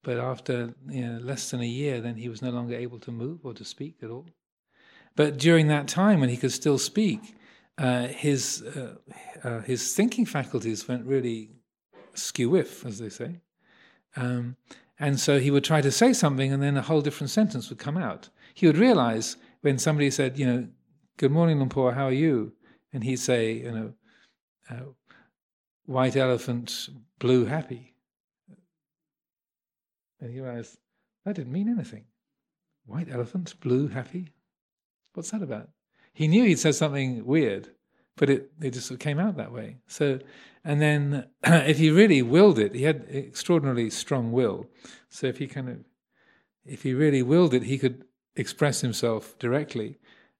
[0.09, 3.13] But after you know, less than a year, then he was no longer able to
[3.13, 4.27] move or to speak at all.
[5.17, 7.37] But during that time, when he could still speak,
[7.77, 8.95] uh, his uh,
[9.45, 11.51] uh, his thinking faculties went really
[12.15, 13.43] skew whiff, as they say.
[14.17, 14.57] Um,
[14.99, 17.79] and so he would try to say something, and then a whole different sentence would
[17.79, 18.31] come out.
[18.55, 20.69] He would realize when somebody said, you know,
[21.19, 22.55] "Good morning, Luang Por, how are you?"
[22.95, 23.93] and he'd say, you know,
[24.71, 24.87] uh,
[25.85, 27.98] "White elephant, blue happy."
[30.21, 30.79] And he realized
[31.25, 32.05] that didn't mean anything.
[32.87, 34.33] White elephant, blue, happy?
[35.15, 35.69] What's that about?
[36.13, 37.71] He knew he'd said something weird,
[38.17, 39.77] but it, it just came out that way.
[39.87, 40.21] So,
[40.65, 44.67] and then if he really willed it, he had extraordinarily strong will.
[45.11, 45.79] So if he kind of,
[46.65, 48.05] if he really willed it, he could
[48.37, 49.99] express himself directly.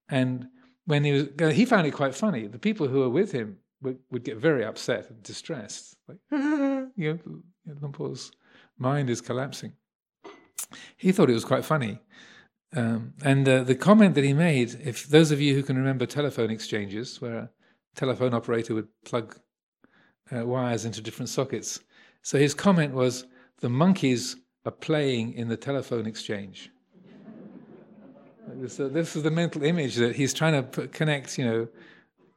[0.09, 0.49] And
[0.87, 2.47] when he was, uh, he found it quite funny.
[2.47, 6.91] The people who were with him would, would get very upset and distressed, like, you
[6.97, 7.19] know,
[7.81, 8.33] Luang Por's
[8.79, 9.73] mind is collapsing.
[10.97, 12.01] He thought it was quite funny.
[12.77, 16.05] Um, and uh, the comment that he made, if those of you who can remember
[16.07, 17.51] telephone exchanges, where a
[17.95, 19.39] telephone operator would plug
[20.31, 21.81] uh, wires into different sockets,
[22.23, 23.25] so his comment was,
[23.61, 24.37] "The monkeys
[24.67, 26.71] are playing in the telephone exchange."
[28.55, 31.69] this, uh, this, is the mental image that he's trying to put, connect, you know,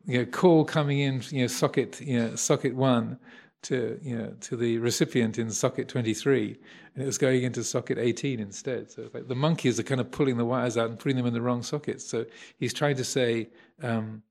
[0.05, 3.19] you know, call coming in, you know, socket, you know, socket one
[3.63, 6.57] to you know to the recipient in socket 23
[6.95, 8.89] and it was going into socket 18 instead.
[8.89, 11.33] So like the monkeys are kind of pulling the wires out and putting them in
[11.33, 12.05] the wrong sockets.
[12.05, 12.25] So
[12.57, 13.49] he's trying to say
[13.81, 14.23] um,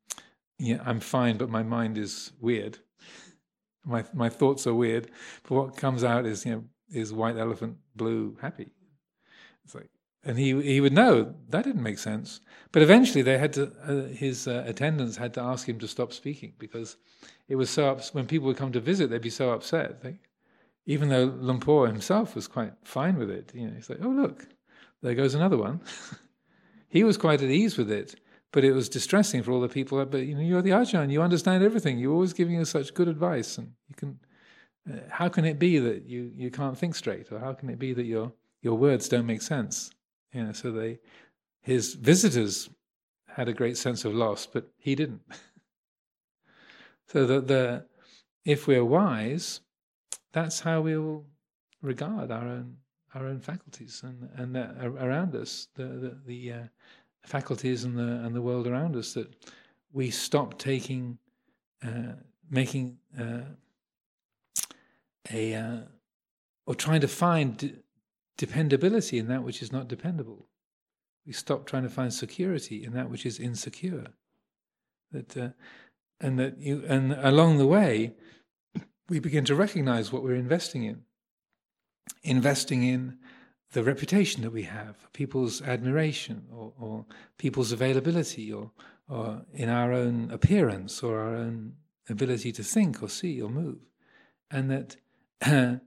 [0.59, 2.79] yeah i'm fine but my mind is weird.
[3.85, 5.11] My my thoughts are weird
[5.45, 8.71] but what comes out is you know is white elephant blue happy.
[9.65, 9.91] It's like
[10.25, 12.41] and he he would know that didn't make sense.
[12.73, 16.13] But eventually, they had to uh, his uh, attendants had to ask him to stop
[16.13, 16.97] speaking because
[17.51, 20.03] it was so ups- when people would come to visit, they'd be so upset.
[20.87, 24.09] Even though Luang Por himself was quite fine with it, you know, he's like, "Oh
[24.09, 24.47] look,
[25.03, 25.81] there goes another one."
[26.89, 28.15] he was quite at ease with it,
[28.53, 30.05] but it was distressing for all the people.
[30.07, 31.99] But you know, you're the Ajahn, you understand everything.
[31.99, 34.21] You're always giving us such good advice, and you can.
[34.91, 37.79] Uh, how can it be that you, you can't think straight, or how can it
[37.79, 38.33] be that your
[38.63, 39.91] your words don't make sense?
[40.33, 41.01] You know, so they,
[41.63, 42.71] his visitors
[43.27, 45.23] had a great sense of loss, but he didn't.
[47.11, 47.85] so that the,
[48.45, 49.61] if we're wise,
[50.33, 51.25] that's how we'll
[51.83, 52.77] regard our own
[53.15, 56.63] our own faculties and and around us, the the, the uh,
[57.25, 59.15] faculties and the and the world around us.
[59.15, 59.29] That
[59.93, 61.19] we stop taking,
[61.85, 62.15] uh,
[62.49, 63.41] making uh,
[65.33, 65.79] a uh,
[66.67, 67.75] or trying to find de-
[68.39, 70.47] dependability in that which is not dependable.
[71.27, 74.07] We stop trying to find security in that which is insecure.
[75.11, 75.49] That uh,
[76.21, 78.15] and that you and along the way,
[79.09, 81.03] we begin to recognize what we're investing in
[82.23, 83.19] investing in
[83.73, 87.07] the reputation that we have, people's admiration, or, or
[87.39, 88.71] people's availability, or,
[89.09, 91.75] or in our own appearance, or our own
[92.09, 93.79] ability to think, or see, or move,
[94.51, 94.97] and that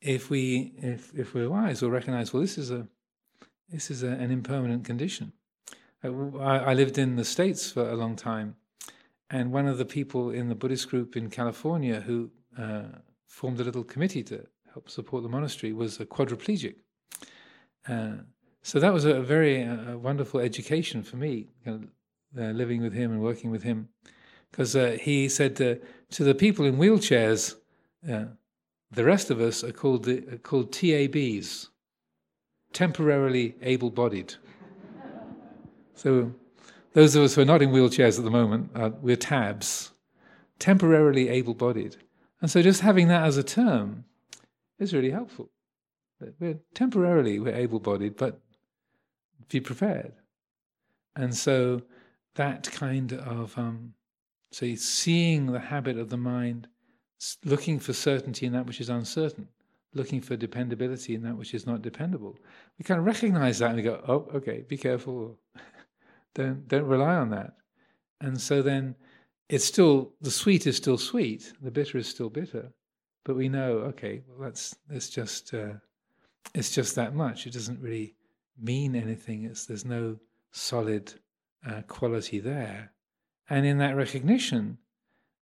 [0.00, 2.88] if we if if we're wise, we'll recognize well, this is a
[3.68, 5.32] this is a, an impermanent condition.
[6.02, 8.56] Uh, I, I lived in the states for a long time,
[9.30, 12.82] and one of the people in the Buddhist group in California who uh,
[13.26, 16.76] formed a little committee to help support the monastery was a quadriplegic.
[17.88, 18.16] Uh,
[18.62, 21.80] so that was a very uh, wonderful education for me, you know,
[22.38, 23.88] uh, living with him and working with him,
[24.50, 27.54] because uh, he said to, to the people in wheelchairs,
[28.10, 28.24] uh,
[28.90, 31.68] the rest of us are called the, are called TABs,
[32.72, 34.34] temporarily able-bodied.
[35.94, 36.32] so
[36.96, 38.70] those of us who are not in wheelchairs at the moment,
[39.02, 39.90] we're TABs,
[40.58, 41.94] temporarily able-bodied.
[42.40, 44.06] And so just having that as a term
[44.78, 45.50] is really helpful.
[46.40, 48.40] We're temporarily we're able-bodied, but
[49.50, 50.14] be prepared.
[51.14, 51.82] And so
[52.36, 53.92] that kind of um,
[54.50, 56.66] so seeing the habit of the mind,
[57.44, 59.48] looking for certainty in that which is uncertain,
[59.92, 62.38] looking for dependability in that which is not dependable.
[62.78, 65.38] We kind of recognize that and we go, oh, okay, be careful.
[66.36, 67.54] Don't don't rely on that.
[68.20, 68.94] And so then
[69.48, 72.72] it's still the sweet is still sweet, the bitter is still bitter,
[73.24, 75.74] but we know, okay, well, that's that's just uh,
[76.54, 77.46] it's just that much.
[77.46, 78.14] It doesn't really
[78.60, 79.44] mean anything.
[79.44, 80.18] It's there's no
[80.52, 81.14] solid
[81.68, 82.92] uh, quality there,
[83.48, 84.78] and in that recognition,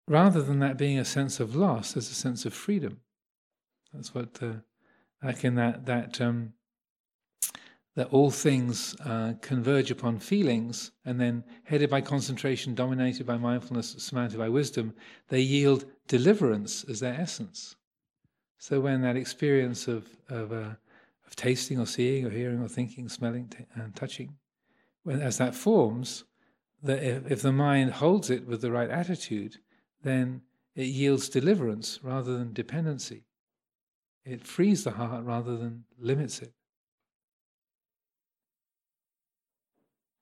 [0.09, 3.01] rather than that being a sense of loss, there's a sense of freedom.
[3.93, 4.61] That's what, uh,
[5.23, 6.55] like in that that um,
[7.97, 13.97] that all things uh, converge upon feelings, and then headed by concentration, dominated by mindfulness,
[13.99, 14.95] surmounted by wisdom,
[15.29, 17.77] they yield deliverance as their essence.
[18.59, 20.75] So when that experience of of, uh,
[21.27, 24.37] of tasting or seeing or hearing or thinking, smelling t- and touching,
[25.03, 26.25] when as that forms,
[26.83, 29.57] that if, if the mind holds it with the right attitude,
[30.03, 30.43] then
[30.75, 33.25] it yields deliverance rather than dependency.
[34.25, 36.53] It frees the heart rather than limits it.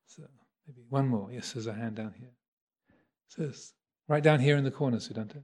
[0.07, 0.22] So
[0.68, 1.31] maybe one more.
[1.33, 2.31] Yes, there's a hand down here.
[3.28, 3.50] So
[4.07, 5.42] right down here in the corner, Sudanta.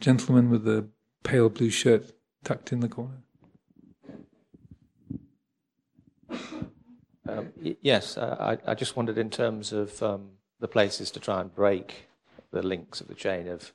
[0.00, 0.88] Gentleman with the
[1.22, 2.12] pale blue shirt
[2.44, 3.22] tucked in the corner.
[7.28, 11.40] Um, yes, uh, I, I, just wondered in terms of um, the places to try
[11.40, 12.08] and break
[12.50, 13.72] the links of the chain of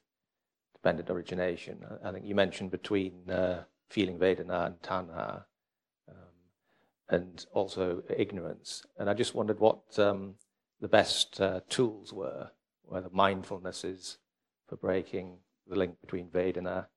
[0.74, 1.86] dependent origination.
[2.04, 5.46] I, I think you mentioned between uh, feeling Vedana and Tanha,
[7.10, 8.84] and also ignorance.
[8.98, 10.36] And I just wondered what um,
[10.82, 12.50] the best uh, tools were,
[12.84, 14.18] whether mindfulness is
[14.68, 15.38] for breaking
[15.68, 16.88] the link between Vedana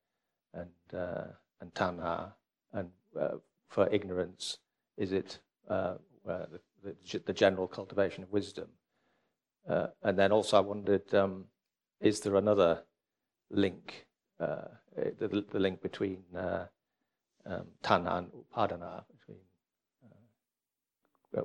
[0.55, 1.25] and, uh,
[1.61, 2.33] and Tanha,
[2.73, 3.37] and uh,
[3.69, 4.59] for ignorance,
[4.97, 5.95] is it uh,
[6.25, 8.69] the, the, the, general cultivation of wisdom?
[9.69, 11.45] Uh, and then also I wondered, um,
[12.01, 12.83] is there another
[13.51, 14.07] link,
[14.41, 19.05] uh, the, the, link between um, Tanha and Upadana,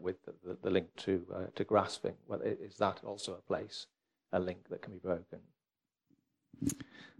[0.01, 2.15] with the, the, link to to grasping?
[2.28, 3.88] Well, is that also a place,
[4.32, 5.39] a link that can be broken?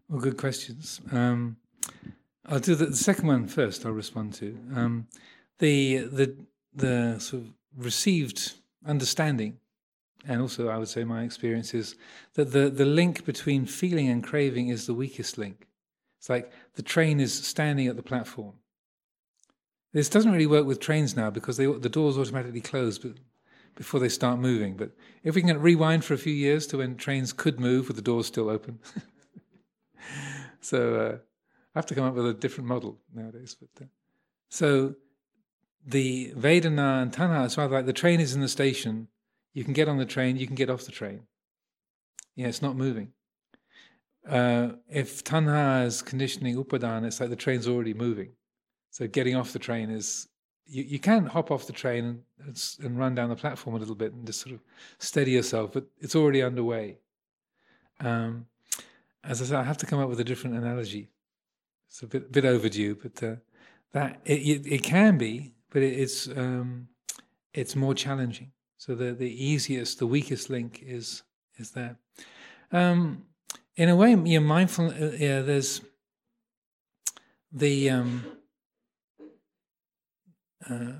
[0.10, 1.02] Well, good questions.
[1.12, 1.58] Um,
[2.46, 3.86] I'll do the, the, second one first.
[3.86, 5.08] I'll respond to um,
[5.60, 6.36] the the
[6.76, 8.54] the sort of received
[8.86, 9.60] understanding,
[10.28, 11.96] and also I would say my experience is
[12.34, 15.68] that the the link between feeling and craving is the weakest link.
[16.20, 18.54] It's like the train is standing at the platform.
[19.94, 23.00] This doesn't really work with trains now because they, the doors automatically close
[23.76, 24.76] before they start moving.
[24.76, 24.92] But
[25.24, 28.02] if we can rewind for a few years to when trains could move with the
[28.02, 28.80] doors still open.
[30.62, 31.18] so uh,
[31.76, 33.56] I have to come up with a different model nowadays.
[33.60, 33.88] But uh,
[34.50, 34.96] so
[35.86, 39.10] the Vedana and Tanha, it's rather like the train is in the station.
[39.54, 41.22] You can get on the train, you can get off the train.
[42.36, 43.14] Yeah, it's not moving.
[44.28, 48.32] Uh, if Tanha is conditioning Upadana, it's like the train's already moving.
[48.94, 50.28] So getting off the train is
[50.68, 53.96] you, you can hop off the train and, and run down the platform a little
[53.96, 54.62] bit and just sort of
[55.00, 56.98] steady yourself, but it's already underway.
[58.00, 58.46] Um,
[59.24, 61.10] as I said, I have to come up with a different analogy.
[61.88, 63.36] It's a bit bit overdue, but uh,
[63.94, 66.88] that it, it, it, can be, but it, it's um,
[67.52, 68.52] it's more challenging.
[68.78, 71.24] So the the easiest, the weakest link is
[71.58, 71.98] is there.
[72.72, 73.24] Um,
[73.76, 74.92] in a way, you're mindful.
[74.92, 75.82] Uh, yeah, there's
[77.52, 78.24] the um,
[80.70, 80.94] uh,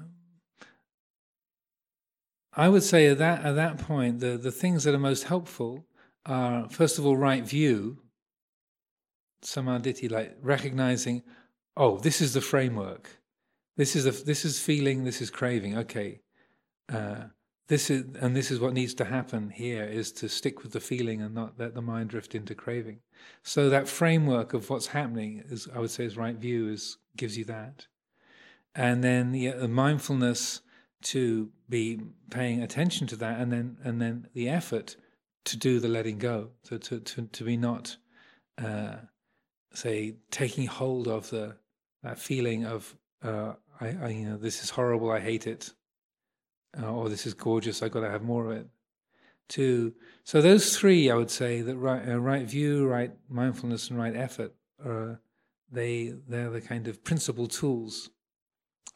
[2.56, 5.86] I would say at that at that point, the the things that are most helpful
[6.26, 8.00] are first of all right view,
[9.44, 11.24] samma ditthi, like recognizing,
[11.76, 13.10] oh, this is the framework,
[13.78, 15.78] this is a, this is feeling, this is craving.
[15.78, 16.22] Okay,
[16.92, 17.26] uh,
[17.68, 20.80] this is and this is what needs to happen here is to stick with the
[20.80, 23.00] feeling and not let the mind drift into craving.
[23.42, 27.36] So that framework of what's happening is, I would say, is right view is gives
[27.38, 27.88] you that
[28.76, 30.62] and then the, mindfulness
[31.02, 32.00] to be
[32.30, 34.96] paying attention to that, and then and then the effort
[35.46, 37.98] to do the letting go, so to to to be not,
[38.58, 38.96] uh,
[39.74, 41.58] say, taking hold of the
[42.02, 45.72] that feeling of uh, I, I, you know this is horrible, I hate it,
[46.82, 48.68] uh, or this is gorgeous, I got to have more of it.
[49.50, 49.94] To
[50.24, 54.16] so those three, I would say that right uh, right view, right mindfulness, and right
[54.16, 54.54] effort
[54.84, 55.20] are
[55.70, 58.10] they they're the kind of principal tools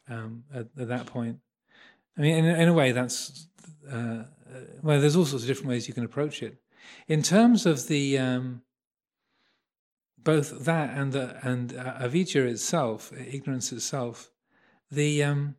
[0.09, 1.39] um, at, at, that point.
[2.17, 3.47] I mean, in, in a way, that's
[3.91, 4.23] uh,
[4.81, 4.99] well.
[4.99, 6.57] There's all sorts of different ways you can approach it.
[7.07, 8.61] In terms of the um,
[10.17, 14.31] both that and the and uh, avijja itself, ignorance itself,
[14.91, 15.55] the um,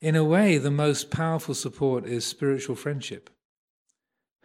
[0.00, 3.30] in a way, the most powerful support is spiritual friendship.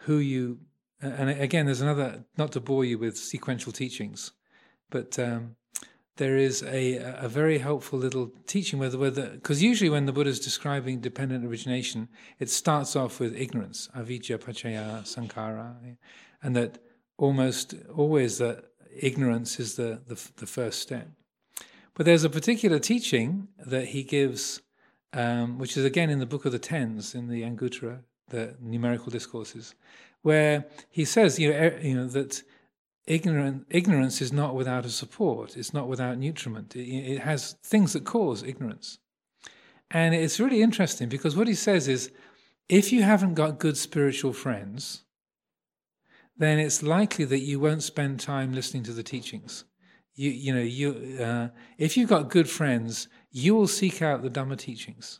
[0.01, 0.59] Who you
[1.01, 2.25] and again, there's another.
[2.37, 4.31] Not to bore you with sequential teachings,
[4.89, 5.55] but um,
[6.17, 10.29] there is a, a very helpful little teaching whether whether because usually when the Buddha
[10.29, 12.09] is describing dependent origination,
[12.39, 15.97] it starts off with ignorance, avijja paccaya sankhara,
[16.43, 16.79] and that
[17.17, 18.65] almost always that
[18.99, 21.07] ignorance is the, the, the first step.
[21.93, 24.61] But there's a particular teaching that he gives,
[25.13, 29.11] um, which is again in the Book of the Tens in the Anguttara, the numerical
[29.11, 29.73] discourses,
[30.21, 32.43] where he says, you know, er, you know that
[33.07, 36.75] ignorant, ignorance is not without a support, it's not without nutriment.
[36.75, 38.99] It, it has things that cause ignorance.
[39.89, 42.11] And it's really interesting because what he says is
[42.67, 45.03] if you haven't got good spiritual friends,
[46.37, 49.63] then it's likely that you won't spend time listening to the teachings.
[50.13, 51.47] You, you know, you, uh,
[51.77, 55.19] if you've got good friends, you will seek out the Dhamma teachings.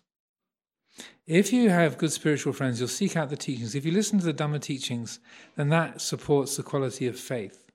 [1.26, 3.76] If you have good spiritual friends, you'll seek out the teachings.
[3.76, 5.20] If you listen to the Dhamma teachings,
[5.56, 7.66] then that supports the quality of faith.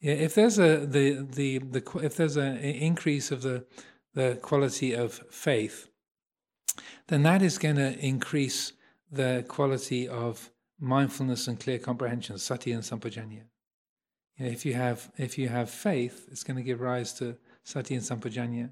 [0.00, 3.66] If there's a the the the if there's an increase of the
[4.14, 5.88] the quality of faith,
[7.08, 8.72] then that is going to increase
[9.10, 13.44] the quality of mindfulness and clear comprehension, sati and sampajanya.
[14.36, 17.36] You know, if you have if you have faith, it's going to give rise to
[17.64, 18.70] sati and sampajanya.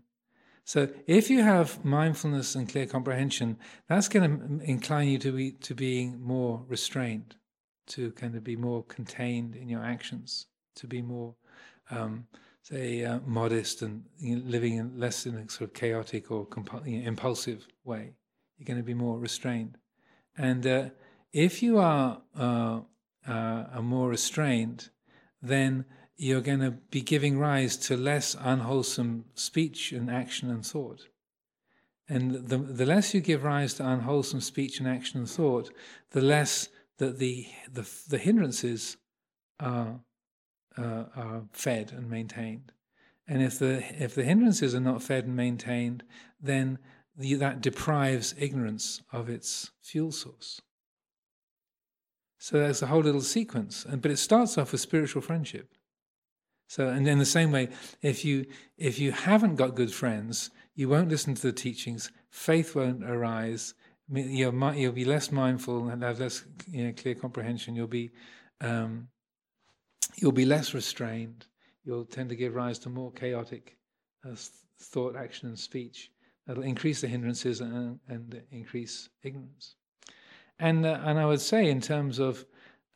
[0.64, 3.56] So if you have mindfulness and clear comprehension,
[3.88, 7.34] that's going to incline you to be to being more restrained,
[7.88, 10.46] to kind of be more contained in your actions
[10.76, 11.34] to be more,
[11.90, 12.26] um,
[12.62, 16.46] say, uh, modest and you know, living in less in a sort of chaotic or
[16.46, 18.12] compu- you know, impulsive way.
[18.56, 19.76] You're going to be more restrained.
[20.38, 20.88] And uh,
[21.32, 22.80] if you are, uh,
[23.28, 24.90] uh, are more restrained,
[25.42, 25.84] then
[26.16, 31.08] you're going to be giving rise to less unwholesome speech and action and thought.
[32.08, 35.70] And the, the less you give rise to unwholesome speech and action and thought,
[36.12, 36.68] the less
[36.98, 38.96] that the, the, the hindrances
[39.60, 40.00] are
[40.76, 42.72] uh, are fed and maintained.
[43.28, 46.04] And if the if the hindrances are not fed and maintained,
[46.40, 46.78] then
[47.16, 50.60] the, that deprives ignorance of its fuel source.
[52.38, 55.72] So there's a whole little sequence, and but it starts off with spiritual friendship.
[56.68, 57.68] So, and in the same way,
[58.02, 58.46] if you
[58.76, 62.10] if you haven't got good friends, you won't listen to the teachings.
[62.30, 63.74] Faith won't arise.
[64.08, 67.74] You'll, you'll be less mindful and have less you know, clear comprehension.
[67.74, 68.10] You'll be
[68.60, 69.08] um,
[70.16, 71.46] you'll be less restrained.
[71.84, 73.76] You'll tend to give rise to more chaotic
[74.24, 74.34] uh,
[74.80, 76.10] thought, action, and speech.
[76.46, 79.74] That'll increase the hindrances and, and increase ignorance.
[80.58, 82.44] And uh, and I would say, in terms of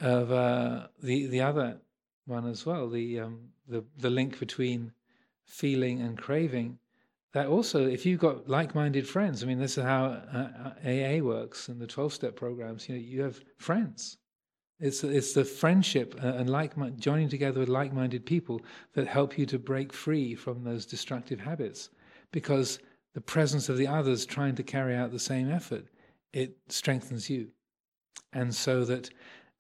[0.00, 1.80] of uh, the the other
[2.26, 4.92] one as well, the um, the the link between
[5.44, 6.78] feeling and craving.
[7.32, 11.68] that also, if you've got like-minded friends, I mean, this is how uh, AA works
[11.68, 12.88] and the twelve-step programs.
[12.88, 14.16] You know, you have friends.
[14.80, 18.62] It's it's the friendship and like joining together with like-minded people
[18.94, 21.90] that help you to break free from those destructive habits,
[22.32, 22.78] because
[23.12, 25.86] the presence of the others trying to carry out the same effort,
[26.32, 27.48] it strengthens you,
[28.32, 29.10] and so that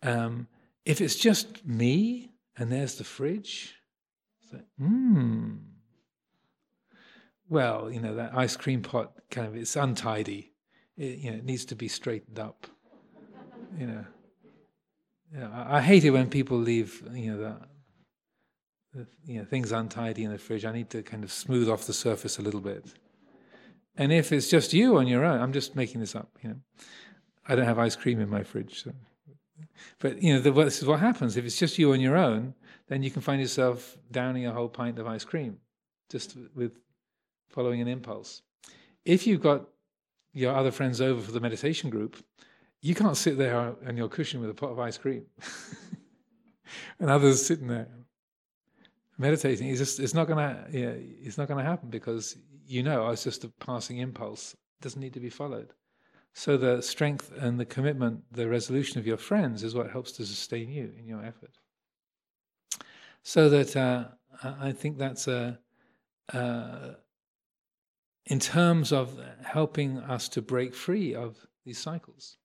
[0.02, 0.48] um,
[0.86, 3.74] if it's just me and there's the fridge,
[4.52, 5.56] like, hmm
[7.50, 10.52] well, you know, that ice cream pot kind of it's untidy.
[10.96, 12.68] It, you know, it needs to be straightened up.
[13.76, 14.04] You know,
[15.38, 17.02] I, I hate it when people leave.
[17.12, 17.56] You know, the,
[18.94, 20.64] the, you know things untidy in the fridge.
[20.64, 22.84] I need to kind of smooth off the surface a little bit.
[23.96, 26.30] And if it's just you on your own, I'm just making this up.
[26.42, 26.56] You know,
[27.46, 28.84] I don't have ice cream in my fridge.
[28.84, 28.92] So.
[29.98, 31.36] But you know, the, this is what happens.
[31.36, 32.54] If it's just you on your own,
[32.88, 35.58] then you can find yourself downing a whole pint of ice cream,
[36.10, 36.78] just with
[37.48, 38.42] following an impulse.
[39.04, 39.68] If you've got
[40.32, 42.16] your other friends over for the meditation group,
[42.82, 45.26] you can't sit there on your cushion with a pot of ice cream
[46.98, 47.88] and others sitting there
[49.20, 49.68] meditating.
[49.68, 53.44] It's just it's not gonna yeah, it's not gonna happen because you know it's just
[53.44, 54.54] a passing impulse.
[54.54, 55.74] It doesn't need to be followed.
[56.32, 60.24] So the strength and the commitment, the resolution of your friends is what helps to
[60.24, 61.58] sustain you in your effort.
[63.22, 64.04] So that uh,
[64.42, 65.58] I think that's a,
[66.30, 66.96] a
[68.26, 72.38] in terms of helping us to break free of these cycles,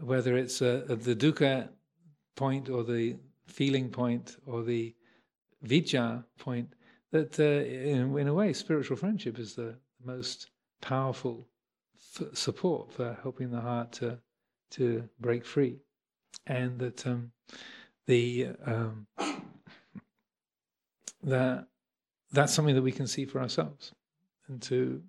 [0.00, 1.68] whether it's uh, the dukkha
[2.36, 4.94] point or the feeling point or the
[5.64, 6.72] avijja point,
[7.12, 11.46] that uh, in, in, a way, spiritual friendship is the most powerful
[12.16, 14.18] f- support for helping the heart to
[14.70, 15.76] to break free,
[16.46, 17.32] and that um,
[18.06, 19.06] the um,
[21.22, 21.66] that
[22.32, 23.92] that's something that we can see for ourselves
[24.48, 25.02] and to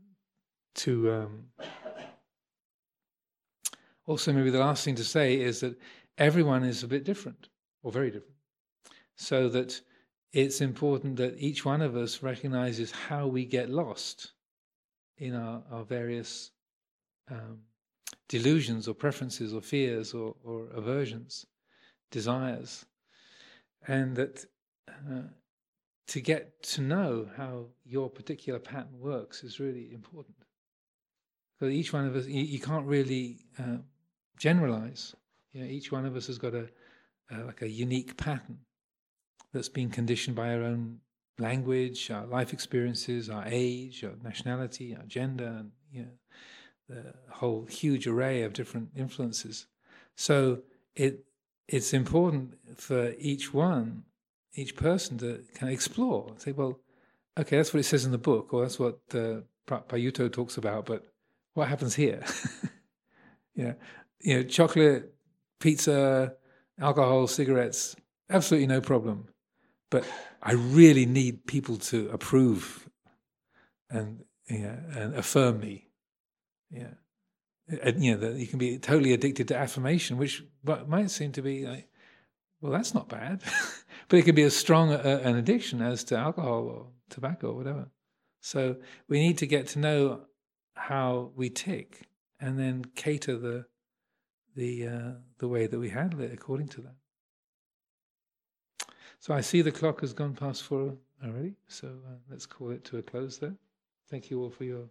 [0.74, 1.46] to um,
[4.12, 5.80] also maybe the last thing to say is that
[6.18, 7.48] everyone is a bit different
[7.82, 8.36] or very different
[9.16, 9.80] so that
[10.34, 14.34] it's important that each one of us recognizes how we get lost
[15.18, 16.52] in our, our various
[17.30, 17.60] um,
[18.28, 21.46] delusions or preferences or fears or, or aversions,
[22.12, 22.86] desires,
[23.88, 24.46] and that
[24.90, 25.22] uh,
[26.08, 30.36] to get to know how your particular pattern works is really important.
[31.58, 33.78] Because each one of us, you, you can't really uh,
[34.42, 35.16] generalize.
[35.54, 36.68] You know, each one of us has got a
[37.46, 38.58] like a unique pattern
[39.54, 40.98] that's been conditioned by our own
[41.40, 46.16] language, our life experiences, our age, our nationality, our gender, and you know,
[46.90, 49.68] the whole huge array of different influences.
[50.16, 50.64] So
[50.96, 51.24] it
[51.68, 54.04] it's important for each one
[54.54, 56.34] each person to kind of explore.
[56.38, 56.82] Say, well,
[57.40, 59.42] okay, that's what it says in the book, or that's what uh,
[60.30, 61.06] talks about, but
[61.54, 62.24] what happens here?
[63.56, 63.74] Yeah,
[64.24, 65.14] you know, chocolate,
[65.60, 66.34] pizza,
[66.80, 67.96] alcohol, cigarettes,
[68.30, 69.28] absolutely no problem.
[69.90, 70.06] But
[70.42, 72.90] I really need people to approve
[73.90, 75.88] and yeah, and affirm me.
[76.70, 76.94] Yeah,
[77.68, 80.44] and, you know, that you can be totally addicted to affirmation, which
[80.88, 81.88] might seem to be like,
[82.60, 83.42] well, that's not bad.
[84.08, 87.56] but it can be as strong a, an addiction as to alcohol or tobacco or
[87.56, 87.90] whatever.
[88.42, 90.22] So we need to get to know
[90.76, 92.08] how we tick
[92.40, 93.66] and then cater the
[94.56, 96.96] the uh, the way that we handle it according to that.
[99.20, 101.54] So I see the clock has gone past four already.
[101.68, 103.56] So uh, let's call it to a close there.
[104.10, 104.86] Thank you all for your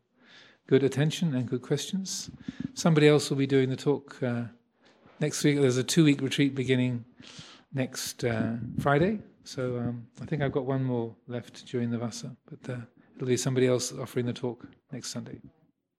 [0.69, 2.31] good attention and good questions.
[2.75, 4.45] Somebody else will be doing the talk uh,
[5.19, 5.61] next week.
[5.61, 7.05] There's a two-week retreat beginning
[7.73, 9.19] next uh, Friday.
[9.43, 12.79] So um, I think I've got one more left during the Vassa, but uh,
[13.17, 15.41] it'll be somebody else offering the talk next Sunday.